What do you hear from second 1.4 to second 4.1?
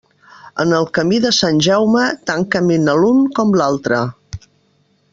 Sant Jaume, tant camina l'un com l'altre.